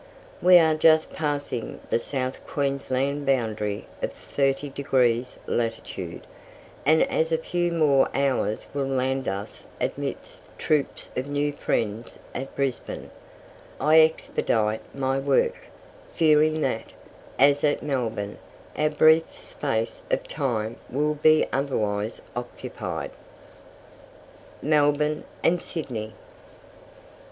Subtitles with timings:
[0.41, 6.25] We are just passing the South Queensland boundary of 30 degrees latitude,
[6.87, 12.55] and as a few more hours will land us amidst troops of new friends at
[12.55, 13.11] Brisbane,
[13.79, 15.67] I expedite my work,
[16.15, 16.85] fearing that,
[17.37, 18.39] as at Melbourne,
[18.75, 23.11] our brief space of time will be otherwise occupied.
[24.63, 26.13] MELBOURNE AND SYDNEY.